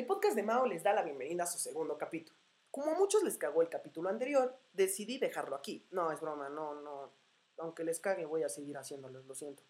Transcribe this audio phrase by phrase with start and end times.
[0.00, 2.38] El podcast de Mao les da la bienvenida a su segundo capítulo.
[2.70, 5.86] Como a muchos les cagó el capítulo anterior, decidí dejarlo aquí.
[5.90, 7.12] No, es broma, no, no.
[7.58, 9.62] Aunque les cague, voy a seguir haciéndolo, lo siento.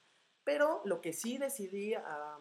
[0.45, 2.39] Pero lo que sí decidí ah,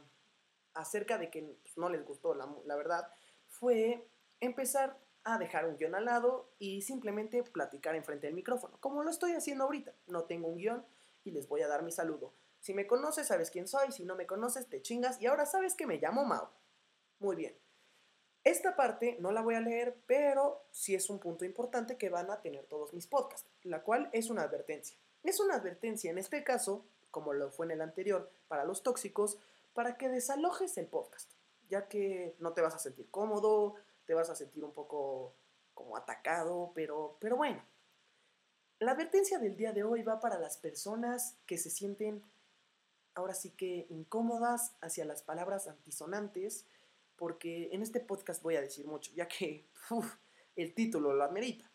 [0.75, 3.09] acerca de que pues, no les gustó, la, la verdad,
[3.47, 4.07] fue
[4.39, 9.09] empezar a dejar un guion al lado y simplemente platicar enfrente del micrófono, como lo
[9.09, 9.95] estoy haciendo ahorita.
[10.05, 10.85] No tengo un guion
[11.23, 12.35] y les voy a dar mi saludo.
[12.59, 13.91] Si me conoces, sabes quién soy.
[13.91, 15.19] Si no me conoces, te chingas.
[15.19, 16.51] Y ahora sabes que me llamo Mao.
[17.17, 17.57] Muy bien.
[18.49, 22.31] Esta parte no la voy a leer, pero sí es un punto importante que van
[22.31, 24.97] a tener todos mis podcasts, la cual es una advertencia.
[25.21, 29.37] Es una advertencia en este caso, como lo fue en el anterior, para los tóxicos,
[29.75, 31.29] para que desalojes el podcast,
[31.69, 33.75] ya que no te vas a sentir cómodo,
[34.07, 35.35] te vas a sentir un poco
[35.75, 37.63] como atacado, pero, pero bueno.
[38.79, 42.23] La advertencia del día de hoy va para las personas que se sienten
[43.13, 46.65] ahora sí que incómodas hacia las palabras antisonantes,
[47.19, 49.67] porque en este podcast voy a decir mucho, ya que
[50.55, 51.69] el título lo amerita.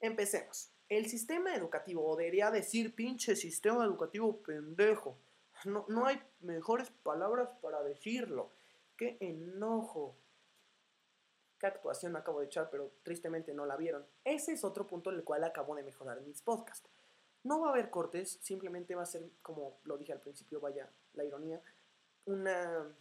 [0.00, 0.72] Empecemos.
[0.88, 5.18] El sistema educativo, o debería decir pinche sistema educativo pendejo.
[5.66, 8.50] No, no hay mejores palabras para decirlo.
[8.96, 10.16] Qué enojo.
[11.58, 14.06] Qué actuación acabo de echar, pero tristemente no la vieron.
[14.24, 16.88] Ese es otro punto en el cual acabo de mejorar mis podcasts.
[17.44, 20.90] No va a haber cortes, simplemente va a ser, como lo dije al principio, vaya
[21.12, 21.62] la ironía,
[22.24, 22.94] una,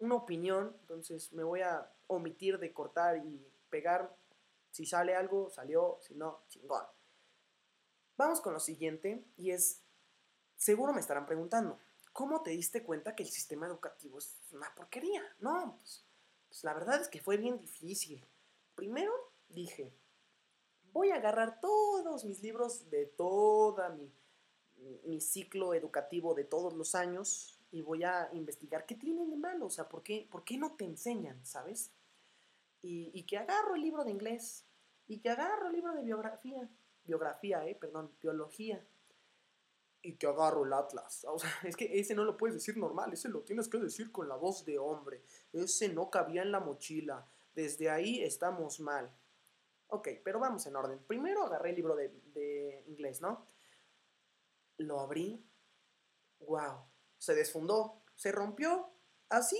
[0.00, 0.76] una opinión.
[0.80, 4.16] Entonces me voy a omitir de cortar y pegar.
[4.70, 6.84] Si sale algo, salió, si no, chingón.
[8.16, 9.82] Vamos con lo siguiente y es,
[10.56, 11.78] seguro me estarán preguntando,
[12.12, 15.22] ¿cómo te diste cuenta que el sistema educativo es una porquería?
[15.38, 16.04] No, pues,
[16.48, 18.24] pues la verdad es que fue bien difícil.
[18.74, 19.12] Primero
[19.48, 19.92] dije,
[20.92, 24.12] voy a agarrar todos mis libros de toda mi,
[25.04, 29.66] mi ciclo educativo de todos los años y voy a investigar qué tienen de malo,
[29.66, 31.92] o sea, ¿por qué, por qué no te enseñan, sabes?
[32.82, 34.64] Y, que agarro el libro de inglés
[35.06, 36.68] y que agarro el libro de biografía,
[37.04, 38.84] biografía, eh, perdón, biología,
[40.02, 41.26] y que agarro el atlas.
[41.28, 44.10] O sea, es que ese no lo puedes decir normal, ese lo tienes que decir
[44.10, 49.14] con la voz de hombre, ese no cabía en la mochila, desde ahí estamos mal.
[49.88, 51.00] Ok, pero vamos en orden.
[51.06, 53.44] Primero agarré el libro de, de inglés, ¿no?
[54.78, 55.44] Lo abrí.
[56.38, 56.90] ¡Wow!
[57.20, 58.02] Se desfundó.
[58.16, 58.90] Se rompió.
[59.28, 59.56] Así.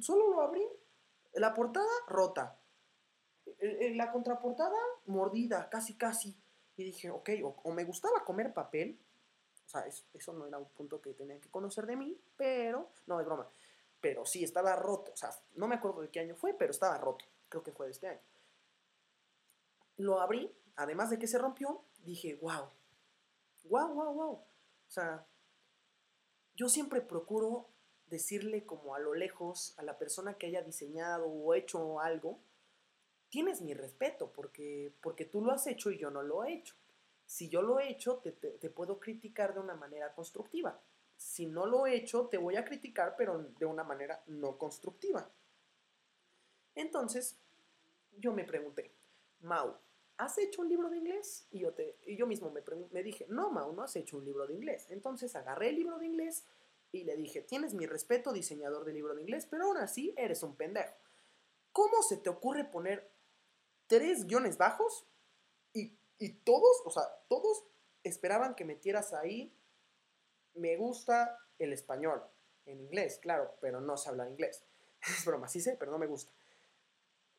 [0.00, 0.66] Solo lo abrí.
[1.34, 2.58] La portada rota.
[3.60, 6.34] La contraportada mordida, casi, casi.
[6.76, 8.98] Y dije, ok, o, me gustaba comer papel.
[9.66, 12.88] O sea, eso, eso no era un punto que tenían que conocer de mí, pero.
[13.06, 13.46] No, es broma.
[14.00, 15.12] Pero sí, estaba roto.
[15.12, 17.26] O sea, no me acuerdo de qué año fue, pero estaba roto.
[17.50, 18.20] Creo que fue de este año
[19.98, 22.70] lo abrí, además de que se rompió, dije, wow,
[23.64, 24.32] wow, wow, wow.
[24.32, 25.26] O sea,
[26.58, 27.68] yo siempre procuro
[28.10, 32.40] decirle como a lo lejos a la persona que haya diseñado o hecho algo,
[33.28, 36.74] tienes mi respeto porque, porque tú lo has hecho y yo no lo he hecho.
[37.26, 40.80] Si yo lo he hecho, te, te, puedo criticar de una manera constructiva.
[41.16, 45.30] Si no lo he hecho, te voy a criticar, pero de una manera no constructiva.
[46.74, 47.38] Entonces,
[48.16, 48.90] yo me pregunté,
[49.42, 49.76] Mau,
[50.18, 51.46] ¿has hecho un libro de inglés?
[51.50, 54.24] Y yo, te, y yo mismo me, me dije, no, Mau, no has hecho un
[54.24, 54.86] libro de inglés.
[54.90, 56.44] Entonces agarré el libro de inglés
[56.92, 60.42] y le dije, tienes mi respeto, diseñador de libro de inglés, pero aún así eres
[60.42, 60.94] un pendejo.
[61.72, 63.10] ¿Cómo se te ocurre poner
[63.86, 65.06] tres guiones bajos
[65.72, 67.64] y, y todos, o sea, todos
[68.02, 69.54] esperaban que metieras ahí,
[70.54, 72.22] me gusta el español,
[72.66, 74.64] en inglés, claro, pero no se habla inglés.
[75.00, 76.32] Es broma, sí sé, pero no me gusta.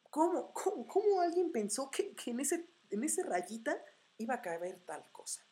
[0.09, 3.83] ¿Cómo, cómo, cómo alguien pensó que, en, ese, en ese rayita
[4.17, 5.45] iba a caber tal cosa?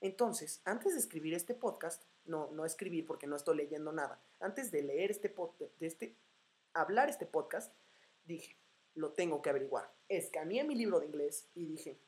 [0.00, 4.70] Entonces, antes de escribir este podcast, no, no escribir porque no estoy leyendo nada, antes
[4.70, 6.16] de leer este podcast, de este,
[6.72, 7.72] hablar este podcast,
[8.24, 8.56] dije,
[8.94, 9.92] lo tengo que averiguar.
[10.08, 11.98] Escaneé mi libro de inglés y dije,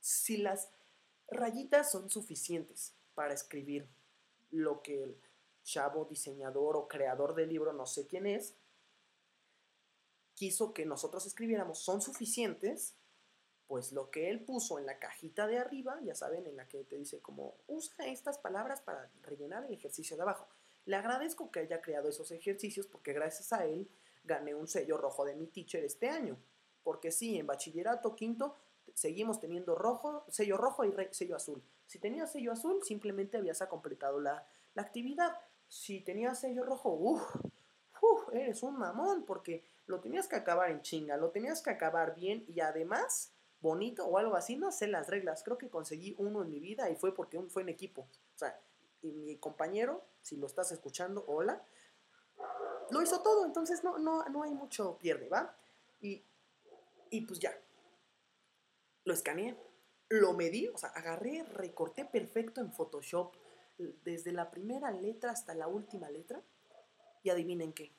[0.00, 0.70] si las
[1.28, 3.88] rayitas son suficientes para escribir
[4.50, 5.20] lo que el
[5.62, 8.54] chavo diseñador o creador del libro, no sé quién es,
[10.34, 12.94] quiso que nosotros escribiéramos son suficientes,
[13.66, 16.84] pues lo que él puso en la cajita de arriba, ya saben, en la que
[16.84, 20.46] te dice como usa estas palabras para rellenar el ejercicio de abajo.
[20.84, 23.88] Le agradezco que haya creado esos ejercicios porque gracias a él
[24.24, 26.36] gané un sello rojo de mi teacher este año.
[26.82, 28.56] Porque sí, en bachillerato quinto
[28.94, 31.62] seguimos teniendo rojo, sello rojo y sello azul.
[31.86, 35.32] Si tenías sello azul, simplemente habías completado la, la actividad.
[35.68, 37.22] Si tenías sello rojo, uff,
[38.02, 42.14] uf, eres un mamón porque lo tenías que acabar en chinga, lo tenías que acabar
[42.14, 46.42] bien y además bonito o algo así, no sé las reglas, creo que conseguí uno
[46.42, 48.02] en mi vida y fue porque fue en equipo.
[48.34, 48.60] O sea,
[49.02, 51.64] y mi compañero, si lo estás escuchando, hola,
[52.90, 55.56] lo hizo todo, entonces no, no, no hay mucho pierde, ¿va?
[56.00, 56.24] Y,
[57.10, 57.56] y pues ya,
[59.04, 59.56] lo escaneé,
[60.08, 63.34] lo medí, o sea, agarré, recorté perfecto en Photoshop,
[64.04, 66.42] desde la primera letra hasta la última letra,
[67.22, 67.94] y adivinen qué.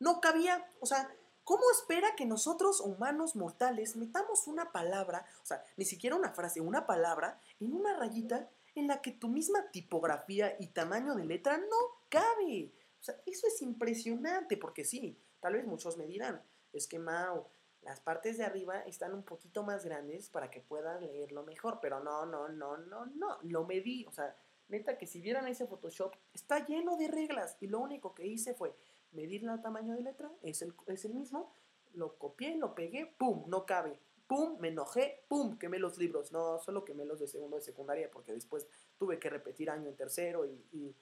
[0.00, 1.14] No cabía, o sea,
[1.44, 6.60] ¿cómo espera que nosotros, humanos mortales, metamos una palabra, o sea, ni siquiera una frase,
[6.60, 11.58] una palabra, en una rayita en la que tu misma tipografía y tamaño de letra
[11.58, 11.76] no
[12.08, 12.72] cabe?
[12.98, 16.42] O sea, eso es impresionante, porque sí, tal vez muchos me dirán,
[16.72, 17.50] es que Mao,
[17.82, 22.00] las partes de arriba están un poquito más grandes para que puedan leerlo mejor, pero
[22.00, 24.34] no, no, no, no, no, lo medí, o sea,
[24.68, 28.54] neta que si vieran ese Photoshop, está lleno de reglas y lo único que hice
[28.54, 28.74] fue
[29.12, 31.54] medir el tamaño de letra, es el, es el mismo,
[31.94, 36.58] lo copié, lo pegué, pum, no cabe, pum, me enojé, pum, quemé los libros, no,
[36.60, 38.66] solo quemé los de segundo de secundaria porque después
[38.96, 40.94] tuve que repetir año en tercero y,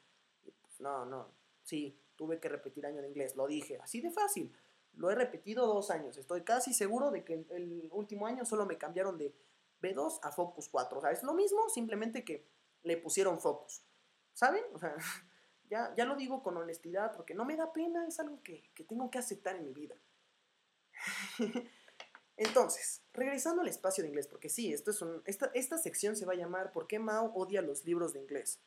[0.63, 1.31] pues no, no,
[1.63, 4.53] sí, tuve que repetir año en inglés, lo dije, así de fácil.
[4.95, 6.17] Lo he repetido dos años.
[6.17, 9.33] Estoy casi seguro de que el, último año solo me cambiaron de
[9.81, 10.99] B2 a Focus 4.
[10.99, 12.49] O sea, es lo mismo, simplemente que
[12.83, 13.85] le pusieron Focus.
[14.33, 14.65] ¿Saben?
[14.73, 14.97] O sea,
[15.69, 19.11] ya, ya lo digo con honestidad porque no me da pena, es algo que, tengo
[19.11, 19.97] que aceptar en mi vida.
[22.37, 26.35] Entonces, regresando al espacio de inglés, porque sí, esto es esta, esta sección se va
[26.35, 28.61] a llamar ¿Por qué Mao odia los libros de inglés?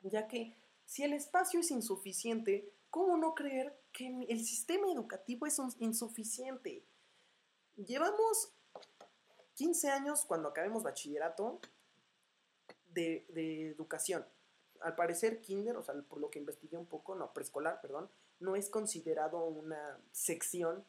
[0.00, 5.60] Ya que si el espacio es insuficiente, ¿cómo no creer que el sistema educativo es
[5.78, 6.84] insuficiente?
[7.76, 8.52] Llevamos
[9.54, 11.60] 15 años cuando acabemos bachillerato
[12.86, 14.26] de, educación.
[14.80, 18.10] Al parecer, kinder, o sea, por lo que investigué un poco, no, preescolar, perdón,
[18.40, 20.84] no es considerado una sección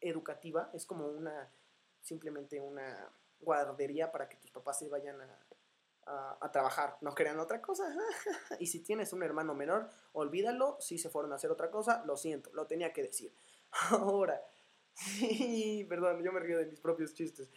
[0.00, 1.52] educativa, es como una,
[2.00, 3.10] simplemente una
[3.40, 5.46] guardería para que tus papás se vayan a,
[6.40, 7.84] a, trabajar, no crean otra cosa.
[8.58, 12.16] y si tienes un hermano menor, olvídalo, si se fueron a hacer otra cosa, lo
[12.16, 13.34] siento, lo tenía que decir.
[13.90, 14.42] Ahora,
[14.94, 17.50] sí, perdón, yo me río de mis propios chistes.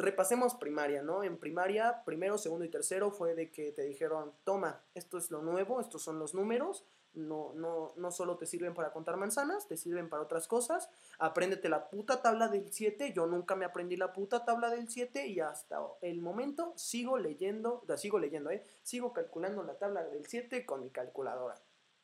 [0.00, 1.22] Repasemos primaria, ¿no?
[1.22, 5.42] En primaria, primero, segundo y tercero fue de que te dijeron, toma, esto es lo
[5.42, 9.76] nuevo, estos son los números, no, no, no solo te sirven para contar manzanas, te
[9.76, 10.88] sirven para otras cosas.
[11.18, 13.12] Apréndete la puta tabla del 7.
[13.12, 17.84] Yo nunca me aprendí la puta tabla del 7 y hasta el momento sigo leyendo,
[17.96, 18.64] sigo leyendo, ¿eh?
[18.82, 21.60] Sigo calculando la tabla del 7 con mi calculadora.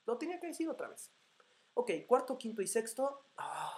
[0.06, 1.10] Lo tenía que decir otra vez.
[1.74, 3.22] Ok, cuarto, quinto y sexto.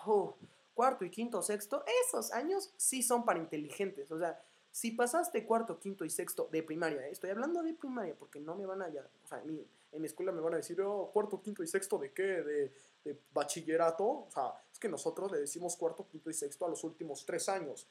[0.07, 0.37] Oh,
[0.79, 1.83] cuarto y quinto, sexto.
[2.07, 4.13] Esos años sí son para inteligentes.
[4.13, 4.41] O sea,
[4.71, 7.11] si pasaste cuarto, quinto y sexto de primaria, ¿eh?
[7.11, 8.89] estoy hablando de primaria porque no me van a...
[8.89, 11.67] Ya, o sea, mi, en mi escuela me van a decir, oh, cuarto, quinto y
[11.67, 12.23] sexto, ¿de qué?
[12.23, 12.73] De,
[13.03, 14.05] de, bachillerato.
[14.05, 17.49] O sea, es que nosotros le decimos cuarto, quinto y sexto a los últimos tres
[17.49, 17.89] años.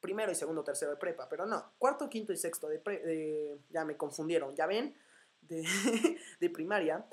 [0.00, 3.84] Primero y segundo, tercero de prepa, pero no, cuarto, quinto y sexto de, de ya
[3.84, 4.92] me confundieron, ya ven,
[5.40, 5.62] de,
[6.40, 7.06] de primaria,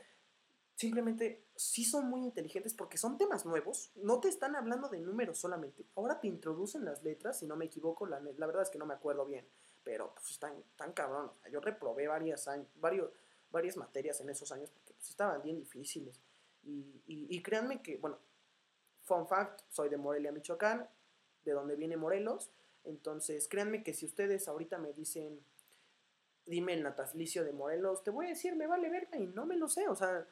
[0.82, 5.38] simplemente sí son muy inteligentes porque son temas nuevos, no te están hablando de números
[5.38, 8.80] solamente, ahora te introducen las letras, si no me equivoco, la, la verdad es que
[8.80, 9.48] no me acuerdo bien,
[9.84, 13.12] pero pues están tan cabrón, yo reprobé varias, varios,
[13.52, 16.20] varias materias en esos años porque pues, estaban bien difíciles.
[16.64, 18.20] Y, y, créanme que, bueno,
[19.02, 20.88] fun fact, soy de Morelia, Michoacán,
[21.44, 22.52] de donde viene Morelos.
[22.84, 25.44] Entonces, créanme que si ustedes ahorita me dicen,
[26.46, 29.58] dime el natalicio de Morelos, te voy a decir, me vale verga y no me
[29.58, 29.88] lo sé.
[29.88, 30.28] O sea,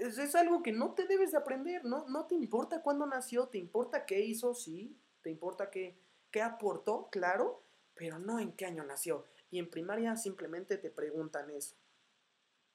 [0.00, 2.06] es, es, algo que no te debes de aprender, ¿no?
[2.08, 5.98] No te importa cuándo nació, te importa qué hizo, sí, te importa qué,
[6.30, 7.62] qué aportó, claro,
[7.94, 9.26] pero no en qué año nació.
[9.50, 11.76] Y en primaria simplemente te preguntan eso.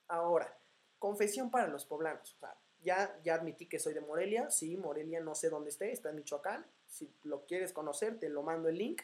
[0.08, 0.58] Ahora,
[1.00, 2.38] confesión para los poblanos.
[2.82, 4.50] ya, ya admití que soy de Morelia.
[4.50, 6.66] Sí, Morelia no sé dónde esté, está en Michoacán.
[6.88, 9.02] Si lo quieres conocer, te lo mando el link.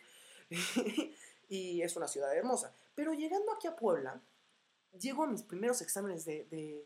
[1.50, 2.76] y es una ciudad hermosa.
[2.96, 4.22] Pero llegando aquí a Puebla,
[5.00, 6.86] llego a mis primeros exámenes de,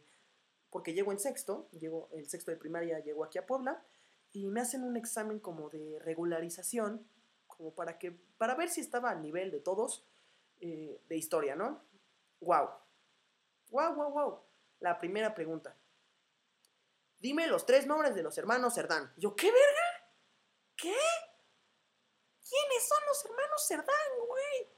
[0.75, 3.81] porque llego en sexto, llego el sexto de primaria, llego aquí a Puebla
[4.33, 7.07] y me hacen un examen como de regularización,
[7.47, 10.05] como para que para ver si estaba al nivel de todos
[10.59, 11.81] eh, de historia, ¿no?
[12.41, 12.71] Wow,
[13.69, 14.43] Wow, wow, wow.
[14.81, 15.77] La primera pregunta.
[17.19, 19.13] Dime los tres nombres de los hermanos Cerdán.
[19.15, 20.11] Yo, ¿qué verga?
[20.75, 20.93] ¿Qué?
[22.49, 24.74] ¿Quiénes son los hermanos Cerdán, güey?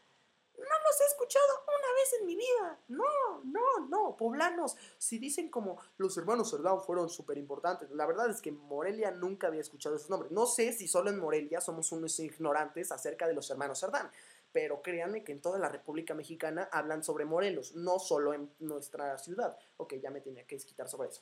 [0.69, 2.79] No los he escuchado una vez en mi vida.
[2.88, 4.17] No, no, no.
[4.17, 9.12] Poblanos, si dicen como los hermanos Cerdán fueron súper importantes, la verdad es que Morelia
[9.12, 10.31] nunca había escuchado esos nombres.
[10.31, 14.12] No sé si solo en Morelia somos unos ignorantes acerca de los hermanos Cerdán
[14.51, 19.15] pero créanme que en toda la República Mexicana hablan sobre Morelos, no solo en nuestra
[19.19, 19.55] ciudad.
[19.77, 21.21] Ok, ya me tenía que desquitar sobre eso.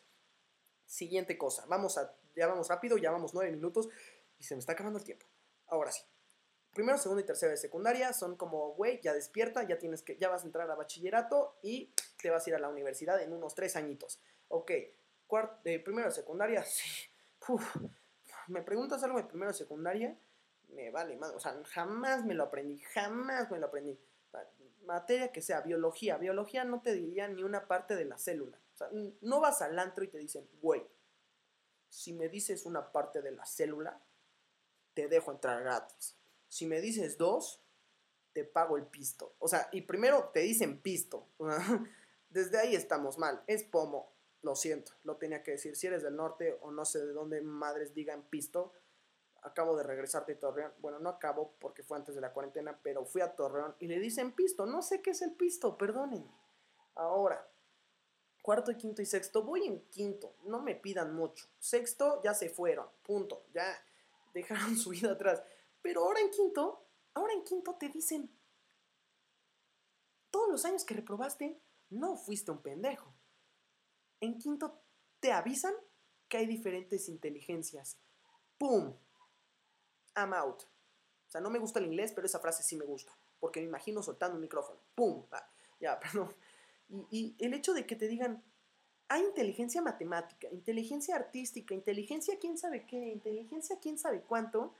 [0.85, 3.89] Siguiente cosa, vamos a, ya vamos rápido, ya vamos nueve minutos
[4.37, 5.25] y se me está acabando el tiempo.
[5.67, 6.03] Ahora sí.
[6.75, 10.27] Primero, segundo y tercero de secundaria son como, güey, ya despierta, ya tienes que, ya
[10.27, 13.55] vas a entrar a bachillerato y te vas a ir a la universidad en unos
[13.55, 14.20] tres añitos.
[14.50, 14.72] Ok,
[15.63, 17.10] de primero de secundaria, sí.
[18.48, 20.20] me preguntas algo de primero de secundaria,
[20.67, 23.98] me vale, o sea, jamás me lo aprendí, jamás me lo aprendí.
[24.84, 28.60] Materia que sea, biología, biología no te diría ni una parte de la célula.
[28.74, 28.89] O sea,
[29.22, 30.86] no vas al antro y te dicen, güey,
[31.88, 33.98] si me dices una parte de la célula,
[34.94, 36.17] te dejo entrar gratis.
[36.55, 37.62] Si me dices dos,
[38.31, 39.35] te pago el pisto.
[39.39, 41.27] O sea, y primero te dicen pisto.
[42.29, 43.43] Desde ahí estamos mal.
[43.45, 44.15] Es pomo.
[44.41, 45.75] Lo siento, lo tenía que decir.
[45.75, 48.71] Si eres del norte o no sé de dónde madres digan pisto,
[49.41, 50.71] acabo de regresar de Torreón.
[50.77, 54.00] Bueno, no acabo porque fue antes de la cuarentena, pero fui a Torreón y le
[54.00, 54.65] dicen pisto.
[54.65, 56.39] No sé qué es el pisto, perdónenme.
[56.93, 57.45] Ahora,
[58.41, 61.47] cuarto y quinto y sexto, voy en quinto, no me pidan mucho.
[61.59, 63.77] Sexto ya se fueron, punto, ya
[64.33, 65.43] dejaron su vida atrás.
[65.85, 68.35] Pero ahora en quinto, ahora en quinto te dicen,
[70.31, 71.61] todos los años que reprobaste,
[71.91, 73.13] no fuiste un pendejo.
[74.19, 74.81] En quinto
[75.19, 75.75] te avisan
[76.27, 77.99] que hay diferentes inteligencias.
[78.57, 78.97] ¡Pum!
[80.15, 80.63] I'm out.
[80.63, 83.15] O sea, no me gusta el inglés, pero esa frase sí me gusta.
[83.39, 84.79] Porque me imagino soltando un micrófono.
[84.95, 85.27] ¡Pum!
[85.29, 85.47] Ah,
[85.79, 86.33] ya, perdón.
[87.11, 88.43] Y, el hecho de que te digan,
[89.07, 94.73] hay inteligencia matemática, inteligencia artística, inteligencia quién sabe qué, inteligencia quién sabe cuánto,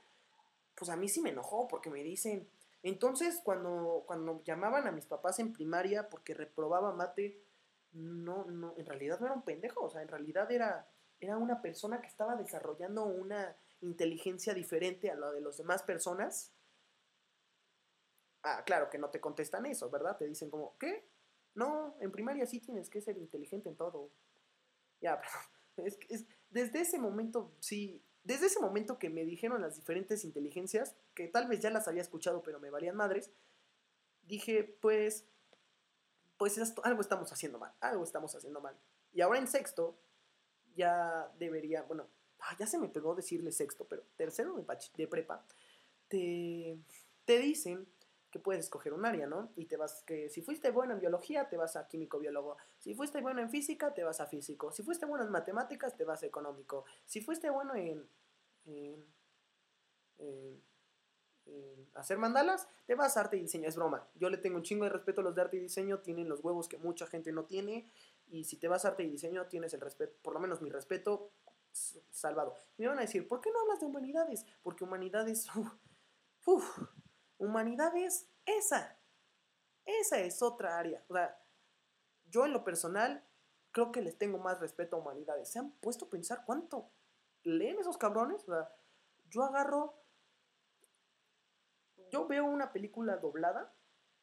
[0.76, 2.48] pues a mí sí me enojó porque me dicen,
[2.82, 7.42] entonces cuando, cuando llamaban a mis papás en primaria porque reprobaba mate,
[7.92, 11.62] no, no, en realidad no era un pendejo, o sea, en realidad era, era una
[11.62, 16.52] persona que estaba desarrollando una inteligencia diferente a la de las demás personas.
[18.42, 20.16] Ah, claro que no te contestan eso, ¿verdad?
[20.18, 21.08] Te dicen como, ¿qué?
[21.54, 24.10] No, en primaria sí tienes que ser inteligente en todo.
[25.00, 25.20] Ya,
[25.74, 30.24] pero es, es, desde ese momento, sí, desde ese momento que me dijeron las diferentes
[30.24, 33.30] inteligencias, que tal vez ya las había escuchado, pero me valían madres,
[34.24, 35.24] dije, pues,
[36.36, 38.76] pues algo estamos haciendo mal, algo estamos haciendo mal.
[39.12, 39.96] Y ahora en sexto,
[40.74, 42.08] ya debería, bueno,
[42.40, 44.64] ah, ya se me pegó decirle sexto, pero tercero de,
[44.96, 45.46] de prepa,
[46.08, 46.80] te,
[47.24, 47.86] te dicen
[48.38, 49.52] puedes escoger un área, ¿no?
[49.56, 52.56] Y te vas, que si fuiste bueno en biología, te vas a químico biólogo.
[52.78, 54.72] Si fuiste bueno en física, te vas a físico.
[54.72, 56.84] Si fuiste bueno en matemáticas, te vas a económico.
[57.04, 58.08] Si fuiste bueno en,
[61.94, 63.68] hacer mandalas, te vas a arte y diseño.
[63.68, 64.06] Es broma.
[64.14, 66.40] Yo le tengo un chingo de respeto a los de arte y diseño, tienen los
[66.40, 67.90] huevos que mucha gente no tiene.
[68.28, 70.70] Y si te vas a arte y diseño, tienes el respeto, por lo menos mi
[70.70, 71.30] respeto,
[72.10, 72.54] salvado.
[72.76, 74.46] Me van a decir, ¿por qué no hablas de humanidades?
[74.62, 75.46] Porque humanidades,
[76.46, 76.78] uff,
[77.38, 78.96] Humanidades, esa.
[79.84, 81.02] Esa es otra área.
[81.08, 81.38] O sea,
[82.30, 83.24] yo en lo personal
[83.70, 85.50] creo que les tengo más respeto a humanidades.
[85.50, 86.90] ¿Se han puesto a pensar cuánto
[87.44, 88.42] leen esos cabrones?
[88.48, 88.70] O sea,
[89.30, 89.94] yo agarro.
[92.10, 93.72] Yo veo una película doblada.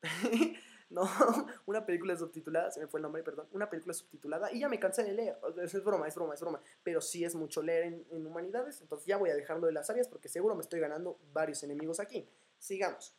[0.90, 1.04] no,
[1.66, 3.48] una película subtitulada, se me fue el nombre, perdón.
[3.52, 5.38] Una película subtitulada y ya me cansé de leer.
[5.62, 6.62] Es broma, es broma, es broma.
[6.84, 8.82] Pero sí es mucho leer en, en humanidades.
[8.82, 12.00] Entonces ya voy a dejarlo de las áreas porque seguro me estoy ganando varios enemigos
[12.00, 12.28] aquí.
[12.64, 13.14] Sigamos.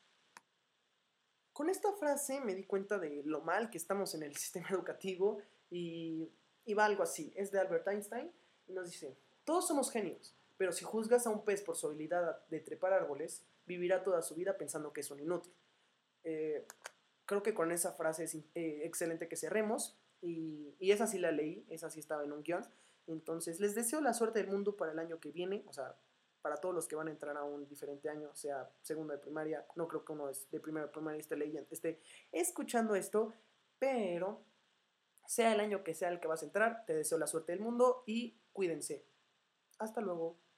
[1.52, 5.42] Con esta frase me di cuenta de lo mal que estamos en el sistema educativo
[5.70, 6.32] y,
[6.74, 7.30] va algo así.
[7.36, 8.32] Es de Albert Einstein
[8.66, 12.46] y nos dice, todos somos genios, pero si juzgas a un pez por su habilidad
[12.48, 15.52] de trepar árboles, vivirá toda su vida pensando que es un inútil.
[16.22, 16.66] Eh,
[17.26, 21.32] creo que con esa frase es eh, excelente que cerremos y, y, esa sí la
[21.32, 22.66] leí, esa sí estaba en un guion.
[23.06, 25.98] Entonces les deseo la suerte del mundo para el año que viene, o sea,
[26.44, 29.66] para todos los que van a entrar a un diferente año, sea segundo de primaria,
[29.76, 33.32] no creo que uno es de primera de primaria esté leyendo, esté escuchando esto,
[33.78, 34.44] pero
[35.26, 37.62] sea el año que sea el que vas a entrar, te deseo la suerte del
[37.62, 39.06] mundo y cuídense.
[39.78, 40.43] Hasta luego.